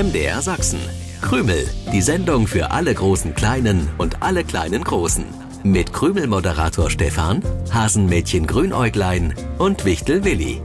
[0.00, 0.80] MDR Sachsen.
[1.20, 5.26] Krümel, die Sendung für alle großen Kleinen und alle kleinen Großen.
[5.62, 10.62] Mit Krümel-Moderator Stefan, Hasenmädchen Grünäuglein und Wichtel Willi.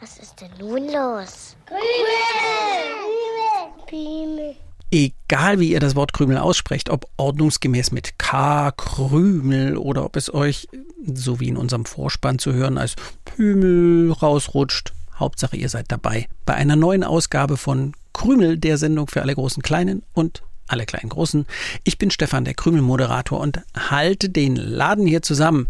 [0.00, 1.54] Was ist denn nun los?
[1.66, 1.82] Krümel!
[3.86, 4.56] Krümel!
[4.90, 10.32] Egal wie ihr das Wort Krümel aussprecht, ob ordnungsgemäß mit K, Krümel oder ob es
[10.32, 10.68] euch,
[11.12, 12.96] so wie in unserem Vorspann zu hören, als
[13.26, 19.22] Pümel rausrutscht, Hauptsache ihr seid dabei bei einer neuen Ausgabe von Krümel, der Sendung für
[19.22, 21.46] alle großen Kleinen und alle kleinen Großen.
[21.84, 25.68] Ich bin Stefan, der Krümel-Moderator und halte den Laden hier zusammen.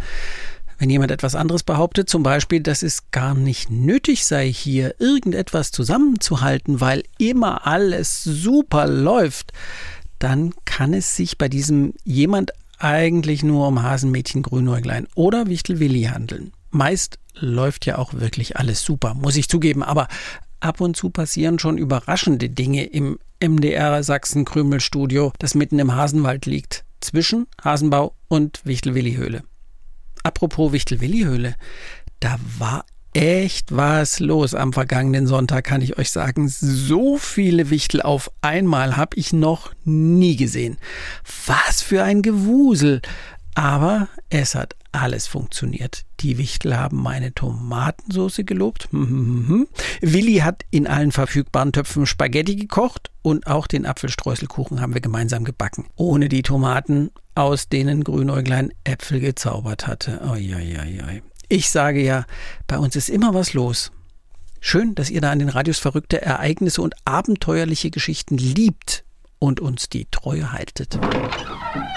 [0.78, 5.70] Wenn jemand etwas anderes behauptet, zum Beispiel, dass es gar nicht nötig sei, hier irgendetwas
[5.70, 9.52] zusammenzuhalten, weil immer alles super läuft,
[10.18, 16.04] dann kann es sich bei diesem jemand eigentlich nur um Hasenmädchen Grünäuglein oder Wichtel Willi
[16.04, 16.52] handeln.
[16.72, 20.08] Meist läuft ja auch wirklich alles super, muss ich zugeben, aber
[20.60, 25.94] ab und zu passieren schon überraschende Dinge im MDR Sachsen Krümel Studio, das mitten im
[25.94, 29.44] Hasenwald liegt, zwischen Hasenbau und Wichtel Willi Höhle.
[30.22, 31.56] Apropos Wichtel Willi Höhle,
[32.20, 36.48] da war echt was los am vergangenen Sonntag, kann ich euch sagen.
[36.48, 40.78] So viele Wichtel auf einmal habe ich noch nie gesehen.
[41.46, 43.02] Was für ein Gewusel.
[43.54, 46.04] Aber es hat alles funktioniert.
[46.20, 48.88] Die Wichtel haben meine Tomatensoße gelobt.
[48.92, 55.44] Willi hat in allen verfügbaren Töpfen Spaghetti gekocht und auch den Apfelstreuselkuchen haben wir gemeinsam
[55.44, 55.86] gebacken.
[55.96, 60.20] Ohne die Tomaten, aus denen Grünäuglein Äpfel gezaubert hatte.
[60.30, 60.54] Oi,
[61.48, 62.24] ich sage ja,
[62.66, 63.92] bei uns ist immer was los.
[64.60, 69.04] Schön, dass ihr da an den Radios verrückte Ereignisse und abenteuerliche Geschichten liebt
[69.38, 71.00] und uns die Treue haltet.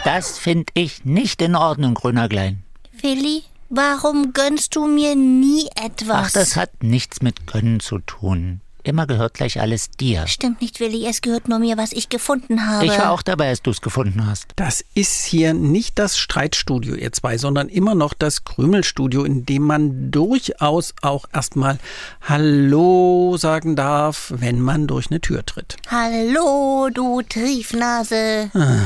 [0.04, 2.64] Das finde ich nicht in Ordnung, Grünerglein.
[3.02, 6.28] Willi, warum gönnst du mir nie etwas?
[6.28, 8.62] Ach, das hat nichts mit Gönnen zu tun.
[8.86, 10.28] Immer gehört gleich alles dir.
[10.28, 11.08] Stimmt nicht, Willi.
[11.08, 12.86] Es gehört nur mir, was ich gefunden habe.
[12.86, 14.46] Ich war auch dabei, als du es gefunden hast.
[14.58, 19.64] Das ist hier nicht das Streitstudio, ihr zwei, sondern immer noch das Krümelstudio, in dem
[19.64, 21.80] man durchaus auch erstmal
[22.22, 25.78] Hallo sagen darf, wenn man durch eine Tür tritt.
[25.88, 28.52] Hallo, du Triefnase.
[28.54, 28.82] Ah,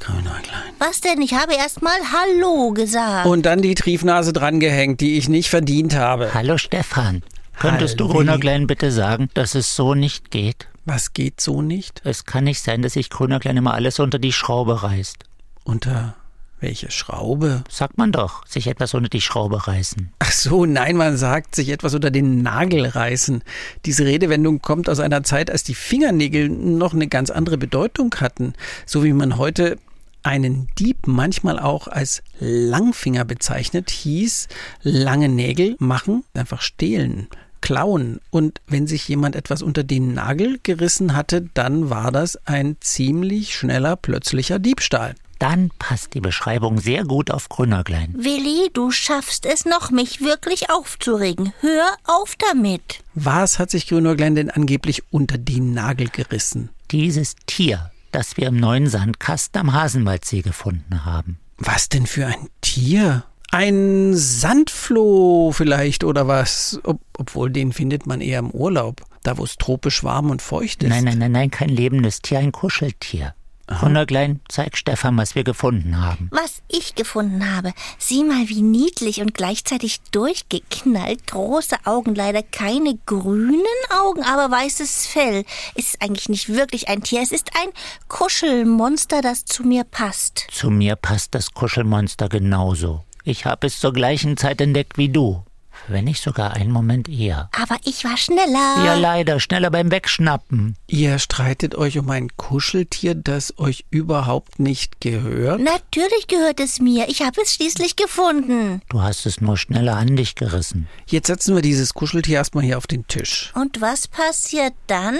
[0.00, 0.74] Grünäuglein.
[0.80, 1.22] Was denn?
[1.22, 3.26] Ich habe erstmal Hallo gesagt.
[3.26, 6.34] Und dann die Triefnase drangehängt, die ich nicht verdient habe.
[6.34, 7.22] Hallo Stefan.
[7.58, 8.14] Könntest du Halli.
[8.14, 10.68] Grünerglein bitte sagen, dass es so nicht geht?
[10.84, 12.02] Was geht so nicht?
[12.04, 15.24] Es kann nicht sein, dass sich Grünerglein immer alles unter die Schraube reißt.
[15.64, 16.14] Unter
[16.60, 17.62] welche Schraube?
[17.68, 20.10] Sagt man doch, sich etwas unter die Schraube reißen.
[20.18, 23.42] Ach so, nein, man sagt sich etwas unter den Nagel reißen.
[23.84, 28.54] Diese Redewendung kommt aus einer Zeit, als die Fingernägel noch eine ganz andere Bedeutung hatten.
[28.86, 29.78] So wie man heute
[30.24, 34.48] einen Dieb manchmal auch als Langfinger bezeichnet, hieß
[34.82, 37.28] lange Nägel machen, einfach stehlen,
[37.60, 38.20] klauen.
[38.30, 43.54] Und wenn sich jemand etwas unter den Nagel gerissen hatte, dann war das ein ziemlich
[43.54, 45.14] schneller, plötzlicher Diebstahl.
[45.38, 48.14] Dann passt die Beschreibung sehr gut auf Grünerglein.
[48.16, 51.52] Willi, du schaffst es noch, mich wirklich aufzuregen.
[51.60, 53.00] Hör auf damit.
[53.14, 56.70] Was hat sich Grünäuglein denn angeblich unter den Nagel gerissen?
[56.90, 61.38] Dieses Tier, das wir im neuen Sandkasten am Hasenwaldsee gefunden haben.
[61.58, 63.24] Was denn für ein Tier?
[63.50, 66.80] Ein Sandfloh vielleicht oder was?
[66.84, 70.82] Ob, obwohl den findet man eher im Urlaub, da wo es tropisch warm und feucht
[70.82, 70.90] ist.
[70.90, 73.34] Nein, nein, nein, nein, kein lebendes Tier, ein Kuscheltier.
[73.66, 76.28] Grünerglein, zeig Stefan, was wir gefunden haben.
[76.30, 77.72] Was ich gefunden habe.
[77.98, 81.26] Sieh mal, wie niedlich und gleichzeitig durchgeknallt.
[81.26, 85.44] Große Augen, leider keine grünen Augen, aber weißes Fell.
[85.74, 87.22] Ist eigentlich nicht wirklich ein Tier.
[87.22, 87.70] Es ist ein
[88.08, 90.46] Kuschelmonster, das zu mir passt.
[90.50, 93.04] Zu mir passt das Kuschelmonster genauso.
[93.24, 95.42] Ich habe es zur gleichen Zeit entdeckt wie du.
[95.88, 97.50] Wenn nicht sogar einen Moment eher.
[97.60, 98.84] Aber ich war schneller.
[98.84, 100.76] Ja, leider, schneller beim Wegschnappen.
[100.86, 105.60] Ihr streitet euch um ein Kuscheltier, das euch überhaupt nicht gehört?
[105.60, 107.08] Natürlich gehört es mir.
[107.08, 108.80] Ich habe es schließlich gefunden.
[108.88, 110.88] Du hast es nur schneller an dich gerissen.
[111.06, 113.52] Jetzt setzen wir dieses Kuscheltier erstmal hier auf den Tisch.
[113.54, 115.18] Und was passiert dann?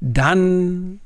[0.00, 1.00] Dann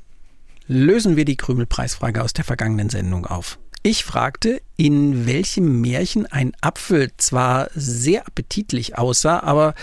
[0.67, 3.59] lösen wir die Krümelpreisfrage aus der vergangenen Sendung auf.
[3.81, 9.73] Ich fragte, in welchem Märchen ein Apfel zwar sehr appetitlich aussah, aber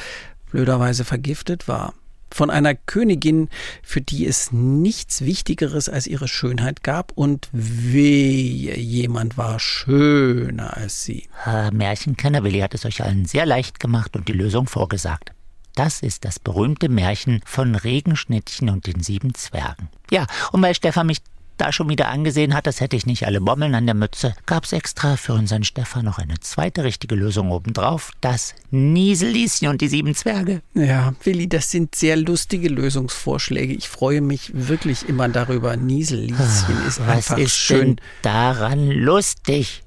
[0.50, 1.94] blöderweise vergiftet war.
[2.30, 3.48] Von einer Königin,
[3.82, 11.04] für die es nichts Wichtigeres als ihre Schönheit gab und wehe, jemand war schöner als
[11.04, 11.28] sie.
[11.44, 15.32] Herr Märchenkenner Willi hat es euch allen sehr leicht gemacht und die Lösung vorgesagt.
[15.74, 19.88] Das ist das berühmte Märchen von Regenschnittchen und den sieben Zwergen.
[20.10, 21.22] Ja, und weil Stefan mich
[21.56, 24.72] da schon wieder angesehen hat, das hätte ich nicht alle Bommeln an der Mütze, gab's
[24.72, 28.12] extra für unseren Stefan noch eine zweite richtige Lösung obendrauf.
[28.20, 30.62] Das Nieselieschen und die sieben Zwerge.
[30.74, 33.72] Ja, Willi, das sind sehr lustige Lösungsvorschläge.
[33.74, 35.76] Ich freue mich wirklich immer darüber.
[35.76, 37.96] Nieselieschen ist Was einfach ist schön.
[38.22, 39.82] daran lustig?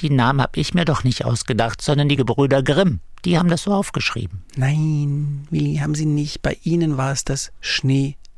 [0.00, 3.00] Die Namen hab ich mir doch nicht ausgedacht, sondern die Gebrüder Grimm.
[3.24, 4.42] Die haben das so aufgeschrieben.
[4.56, 6.42] Nein, Willi, haben Sie nicht.
[6.42, 7.50] Bei Ihnen war es das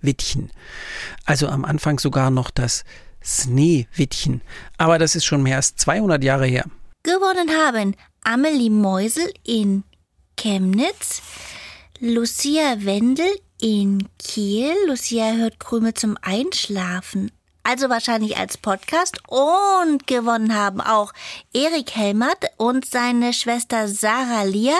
[0.00, 0.50] Schneewittchen.
[1.24, 2.84] Also am Anfang sogar noch das
[3.24, 4.42] Sneewittchen.
[4.76, 6.64] Aber das ist schon mehr als 200 Jahre her.
[7.02, 9.84] Gewonnen haben Amelie Meusel in
[10.36, 11.22] Chemnitz,
[12.00, 13.28] Lucia Wendel
[13.60, 14.74] in Kiel.
[14.86, 17.30] Lucia hört Krümel zum Einschlafen.
[17.62, 19.20] Also wahrscheinlich als Podcast.
[19.28, 21.12] Und gewonnen haben auch
[21.52, 24.78] Erik Helmert und seine Schwester Sarah Lia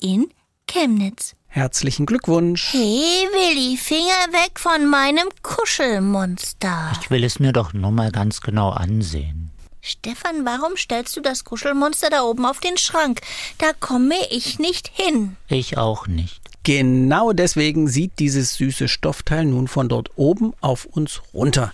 [0.00, 0.28] in
[0.66, 1.34] Chemnitz.
[1.54, 2.72] Herzlichen Glückwunsch.
[2.72, 6.90] Hey Willi, Finger weg von meinem Kuschelmonster.
[7.00, 9.52] Ich will es mir doch nur mal ganz genau ansehen.
[9.80, 13.20] Stefan, warum stellst du das Kuschelmonster da oben auf den Schrank?
[13.58, 15.36] Da komme ich nicht hin.
[15.46, 16.40] Ich auch nicht.
[16.64, 21.72] Genau deswegen sieht dieses süße Stoffteil nun von dort oben auf uns runter.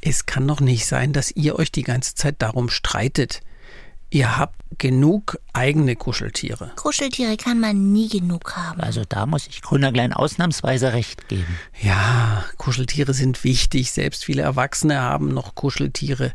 [0.00, 3.42] Es kann doch nicht sein, dass ihr euch die ganze Zeit darum streitet.
[4.12, 6.72] Ihr habt genug eigene Kuscheltiere.
[6.74, 8.80] Kuscheltiere kann man nie genug haben.
[8.80, 11.58] Also da muss ich Grünerglein ausnahmsweise recht geben.
[11.80, 13.92] Ja, Kuscheltiere sind wichtig.
[13.92, 16.32] Selbst viele Erwachsene haben noch Kuscheltiere.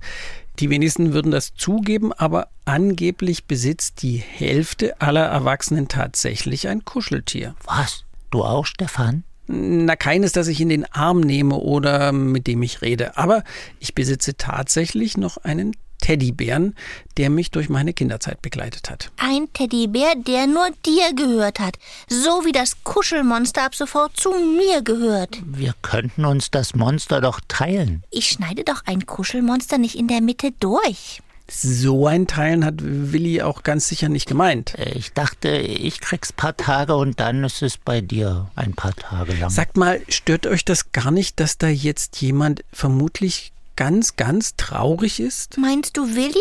[0.59, 7.55] Die wenigsten würden das zugeben, aber angeblich besitzt die Hälfte aller Erwachsenen tatsächlich ein Kuscheltier.
[7.65, 8.05] Was?
[8.31, 9.25] Du auch, Stefan?
[9.47, 13.17] Na, keines, das ich in den Arm nehme oder mit dem ich rede.
[13.17, 13.43] Aber
[13.79, 15.75] ich besitze tatsächlich noch einen
[16.05, 16.75] Teddybären,
[17.17, 19.09] der mich durch meine Kinderzeit begleitet hat.
[19.17, 21.79] Ein Teddybär, der nur dir gehört hat.
[22.07, 25.39] So wie das Kuschelmonster ab sofort zu mir gehört.
[25.43, 28.03] Wir könnten uns das Monster doch teilen.
[28.11, 31.23] Ich schneide doch ein Kuschelmonster nicht in der Mitte durch.
[31.49, 34.75] So ein Teilen hat Willi auch ganz sicher nicht gemeint.
[34.93, 39.33] Ich dachte, ich krieg's paar Tage und dann ist es bei dir ein paar Tage
[39.33, 39.49] lang.
[39.49, 45.19] Sagt mal, stört euch das gar nicht, dass da jetzt jemand vermutlich ganz, ganz traurig
[45.19, 45.57] ist?
[45.57, 46.33] Meinst du Willi?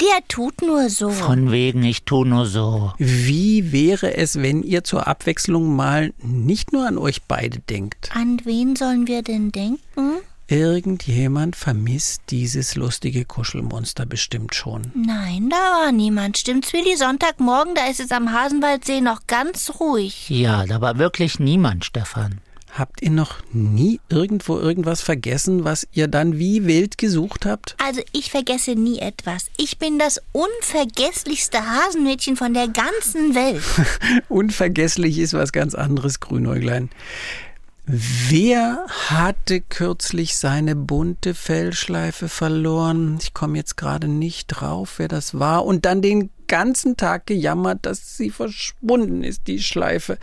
[0.00, 1.10] Der tut nur so.
[1.10, 2.92] Von wegen, ich tu nur so.
[2.98, 8.10] Wie wäre es, wenn ihr zur Abwechslung mal nicht nur an euch beide denkt?
[8.14, 9.78] An wen sollen wir denn denken?
[10.48, 14.90] Irgendjemand vermisst dieses lustige Kuschelmonster bestimmt schon.
[14.96, 16.38] Nein, da war niemand.
[16.38, 16.96] Stimmt's, Willi?
[16.96, 20.28] Sonntagmorgen, da ist es am Hasenwaldsee noch ganz ruhig.
[20.28, 22.40] Ja, da war wirklich niemand, Stefan.
[22.72, 27.76] Habt ihr noch nie irgendwo irgendwas vergessen, was ihr dann wie wild gesucht habt?
[27.84, 29.46] Also ich vergesse nie etwas.
[29.56, 33.62] Ich bin das unvergesslichste Hasenmädchen von der ganzen Welt.
[34.28, 36.90] Unvergesslich ist was ganz anderes, Grünäuglein.
[37.86, 43.18] Wer hatte kürzlich seine bunte Fellschleife verloren?
[43.20, 45.64] Ich komme jetzt gerade nicht drauf, wer das war.
[45.64, 50.18] Und dann den ganzen Tag gejammert, dass sie verschwunden ist, die Schleife.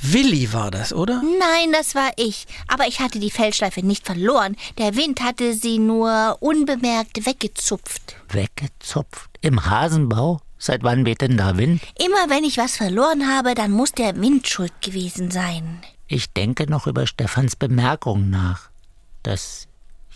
[0.00, 1.22] Willi war das, oder?
[1.22, 2.46] Nein, das war ich.
[2.68, 4.56] Aber ich hatte die Fellschleife nicht verloren.
[4.78, 8.16] Der Wind hatte sie nur unbemerkt weggezupft.
[8.30, 9.30] Weggezupft.
[9.40, 10.40] Im Hasenbau?
[10.58, 11.82] Seit wann weht denn da Wind?
[11.98, 15.82] Immer wenn ich was verloren habe, dann muss der Wind schuld gewesen sein.
[16.06, 18.70] Ich denke noch über Stefans Bemerkung nach,
[19.22, 19.66] dass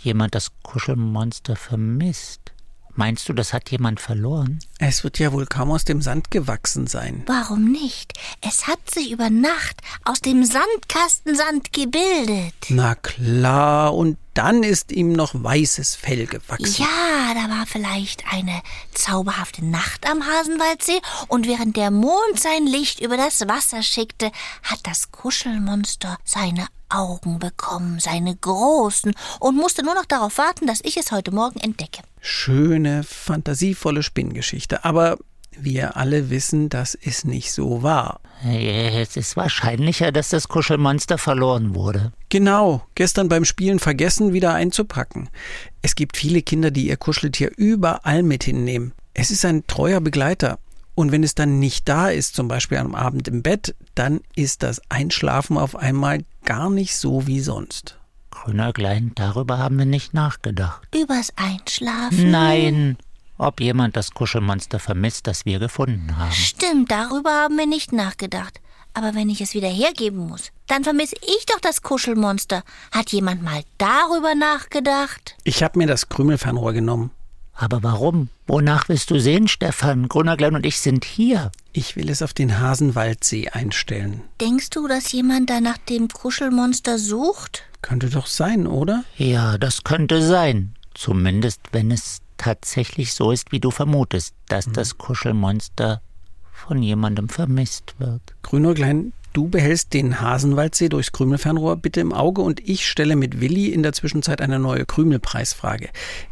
[0.03, 2.53] jemand das Kuschelmonster vermisst.
[2.97, 4.59] Meinst du, das hat jemand verloren?
[4.79, 7.23] Es wird ja wohl kaum aus dem Sand gewachsen sein.
[7.27, 8.15] Warum nicht?
[8.41, 12.55] Es hat sich über Nacht aus dem Sandkastensand gebildet.
[12.71, 16.83] Na klar, und dann ist ihm noch weißes Fell gewachsen.
[16.83, 18.63] Ja, da war vielleicht eine
[18.93, 24.31] zauberhafte Nacht am Hasenwaldsee und während der Mond sein Licht über das Wasser schickte,
[24.63, 30.81] hat das Kuschelmonster seine Augen bekommen, seine großen, und musste nur noch darauf warten, dass
[30.83, 32.03] ich es heute Morgen entdecke.
[32.21, 34.85] Schöne, fantasievolle Spinngeschichte.
[34.85, 35.19] Aber
[35.59, 38.21] wir alle wissen, dass es nicht so war.
[38.45, 42.13] Es ist wahrscheinlicher, dass das Kuschelmonster verloren wurde.
[42.29, 45.31] Genau, gestern beim Spielen vergessen, wieder einzupacken.
[45.83, 48.93] Es gibt viele Kinder, die ihr Kuscheltier überall mit hinnehmen.
[49.15, 50.59] Es ist ein treuer Begleiter.
[50.95, 54.63] Und wenn es dann nicht da ist, zum Beispiel am Abend im Bett, dann ist
[54.63, 57.99] das Einschlafen auf einmal gar nicht so wie sonst.
[58.31, 60.87] Grüner Klein, darüber haben wir nicht nachgedacht.
[60.95, 62.31] Übers Einschlafen?
[62.31, 62.97] Nein,
[63.39, 66.33] ob jemand das Kuschelmonster vermisst, das wir gefunden haben.
[66.33, 68.61] Stimmt, darüber haben wir nicht nachgedacht.
[68.95, 72.63] Aber wenn ich es wieder hergeben muss, dann vermisse ich doch das Kuschelmonster.
[72.93, 75.37] Hat jemand mal darüber nachgedacht?
[75.45, 77.11] Ich habe mir das Krümelfernrohr genommen.
[77.53, 78.29] Aber warum?
[78.47, 80.09] Wonach willst du sehen, Stefan?
[80.09, 81.51] Grüner Klein und ich sind hier.
[81.73, 84.23] Ich will es auf den Hasenwaldsee einstellen.
[84.41, 87.65] Denkst du, dass jemand da nach dem Kuschelmonster sucht?
[87.83, 89.05] Könnte doch sein, oder?
[89.17, 90.75] Ja, das könnte sein.
[90.95, 96.01] Zumindest wenn es tatsächlich so ist, wie du vermutest, dass das Kuschelmonster
[96.53, 98.23] von jemandem vermisst wird.
[98.43, 103.69] Grünäuglein, du behältst den Hasenwaldsee durchs Krümelfernrohr bitte im Auge und ich stelle mit Willi
[103.69, 105.91] in der Zwischenzeit eine neue Krümelpreisfrage.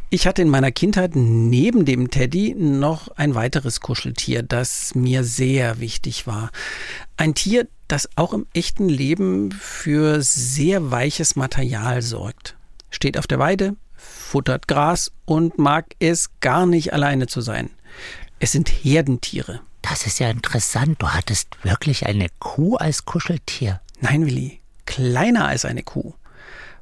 [0.08, 5.80] Ich hatte in meiner Kindheit neben dem Teddy noch ein weiteres Kuscheltier, das mir sehr
[5.80, 6.50] wichtig war.
[7.16, 12.56] Ein Tier, das auch im echten Leben für sehr weiches Material sorgt.
[12.90, 13.74] Steht auf der Weide,
[14.24, 17.70] futtert Gras und mag es gar nicht alleine zu sein.
[18.40, 19.60] Es sind Herdentiere.
[19.82, 21.00] Das ist ja interessant.
[21.00, 23.80] Du hattest wirklich eine Kuh als Kuscheltier.
[24.00, 26.14] Nein, Willi, kleiner als eine Kuh.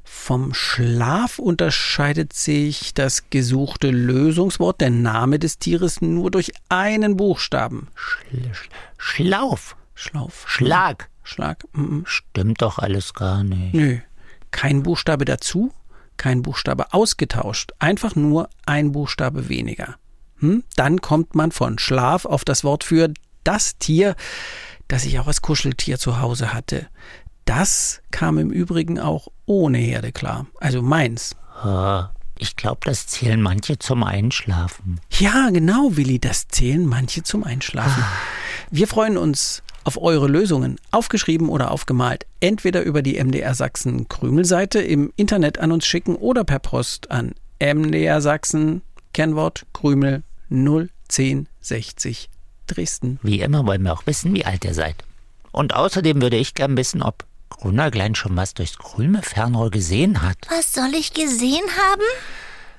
[0.04, 7.88] Vom Schlaf unterscheidet sich das gesuchte Lösungswort, der Name des Tieres, nur durch einen Buchstaben.
[7.94, 8.68] Schl sch
[8.98, 9.76] Schlauf.
[9.94, 10.44] Schlauf.
[10.46, 11.08] Schlag.
[11.22, 11.64] Schlag.
[11.72, 13.74] Mm, Stimmt doch alles gar nicht.
[13.74, 13.98] Nö.
[14.52, 15.72] Kein Buchstabe dazu,
[16.22, 17.72] kein Buchstabe ausgetauscht.
[17.80, 19.96] Einfach nur ein Buchstabe weniger.
[20.38, 20.62] Hm?
[20.76, 23.12] Dann kommt man von Schlaf auf das Wort für
[23.42, 24.14] das Tier,
[24.86, 26.86] das ich auch als Kuscheltier zu Hause hatte.
[27.44, 30.46] Das kam im Übrigen auch ohne Herde klar.
[30.60, 31.34] Also meins.
[31.60, 35.00] Ah, Ich glaube, das zählen manche zum Einschlafen.
[35.10, 38.04] Ja, genau, Willi, das zählen manche zum Einschlafen.
[38.70, 44.80] Wir freuen uns auf eure Lösungen, aufgeschrieben oder aufgemalt, entweder über die MDR Sachsen Krümelseite
[44.80, 52.28] im Internet an uns schicken oder per Post an MDR Sachsen, Kennwort Krümel 01060
[52.66, 53.18] Dresden.
[53.22, 54.96] Wie immer wollen wir auch wissen, wie alt ihr seid.
[55.50, 60.38] Und außerdem würde ich gern wissen, ob Grünerglein schon was durchs Krümelfernrohr gesehen hat.
[60.48, 62.02] Was soll ich gesehen haben?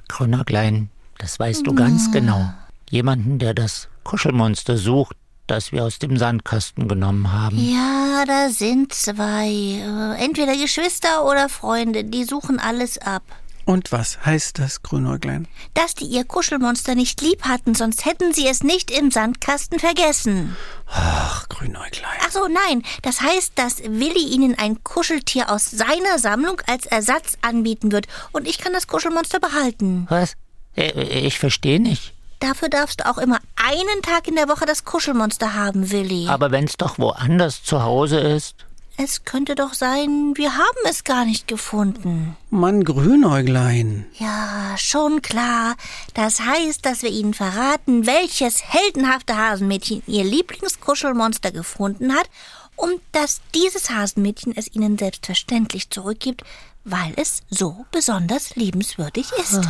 [0.07, 2.53] Grünerglein, das weißt du ganz genau.
[2.89, 5.15] Jemanden, der das Kuschelmonster sucht,
[5.47, 7.57] das wir aus dem Sandkasten genommen haben.
[7.57, 9.47] Ja, da sind zwei.
[9.49, 12.03] Äh, Entweder Geschwister oder Freunde.
[12.03, 13.23] Die suchen alles ab.
[13.65, 15.47] Und was heißt das, Grünäuglein?
[15.73, 20.57] Dass die ihr Kuschelmonster nicht lieb hatten, sonst hätten sie es nicht im Sandkasten vergessen.
[20.85, 22.19] Ach, Grünäuglein.
[22.25, 22.83] Ach so, nein.
[23.03, 28.07] Das heißt, dass Willi ihnen ein Kuscheltier aus seiner Sammlung als Ersatz anbieten wird.
[28.33, 30.07] Und ich kann das Kuschelmonster behalten.
[30.09, 30.33] Was?
[30.75, 32.13] Äh, Ich verstehe nicht.
[32.43, 36.27] Dafür darfst du auch immer einen Tag in der Woche das Kuschelmonster haben, Willi.
[36.27, 38.65] Aber wenn's doch woanders zu Hause ist.
[38.97, 42.35] Es könnte doch sein, wir haben es gar nicht gefunden.
[42.49, 44.07] Mann, Grünäuglein.
[44.19, 45.75] Ja, schon klar.
[46.15, 52.29] Das heißt, dass wir Ihnen verraten, welches heldenhafte Hasenmädchen Ihr Lieblingskuschelmonster gefunden hat
[52.75, 56.43] und dass dieses Hasenmädchen es Ihnen selbstverständlich zurückgibt,
[56.83, 59.61] weil es so besonders liebenswürdig ist.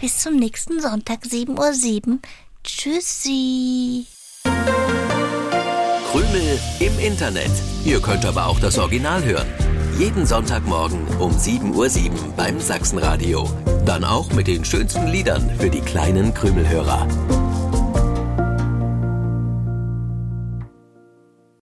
[0.00, 2.18] Bis zum nächsten Sonntag, 7.07 Uhr.
[2.62, 4.06] Tschüssi.
[6.12, 7.50] Krümel im Internet.
[7.84, 9.48] Ihr könnt aber auch das Original hören.
[9.98, 13.50] Jeden Sonntagmorgen um 7.07 Uhr beim Sachsenradio.
[13.84, 17.08] Dann auch mit den schönsten Liedern für die kleinen Krümelhörer.